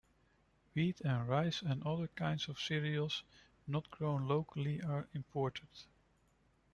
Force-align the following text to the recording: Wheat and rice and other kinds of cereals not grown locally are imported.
Wheat 0.73 1.01
and 1.01 1.29
rice 1.29 1.61
and 1.61 1.83
other 1.85 2.07
kinds 2.15 2.49
of 2.49 2.59
cereals 2.59 3.21
not 3.67 3.91
grown 3.91 4.27
locally 4.27 4.81
are 4.81 5.07
imported. 5.13 5.67